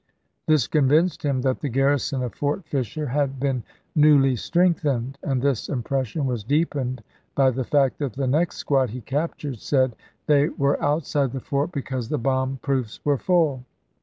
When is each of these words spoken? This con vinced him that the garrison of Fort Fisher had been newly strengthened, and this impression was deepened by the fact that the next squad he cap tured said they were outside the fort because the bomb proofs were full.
This 0.47 0.65
con 0.65 0.89
vinced 0.89 1.21
him 1.21 1.41
that 1.41 1.59
the 1.59 1.69
garrison 1.69 2.23
of 2.23 2.33
Fort 2.33 2.65
Fisher 2.65 3.05
had 3.05 3.39
been 3.39 3.61
newly 3.95 4.35
strengthened, 4.35 5.19
and 5.21 5.39
this 5.43 5.69
impression 5.69 6.25
was 6.25 6.43
deepened 6.43 7.03
by 7.35 7.51
the 7.51 7.63
fact 7.63 7.99
that 7.99 8.13
the 8.13 8.25
next 8.25 8.57
squad 8.57 8.89
he 8.89 9.01
cap 9.01 9.37
tured 9.37 9.59
said 9.59 9.95
they 10.25 10.49
were 10.49 10.81
outside 10.81 11.33
the 11.33 11.39
fort 11.39 11.71
because 11.71 12.09
the 12.09 12.17
bomb 12.17 12.57
proofs 12.63 12.99
were 13.05 13.19
full. 13.19 13.63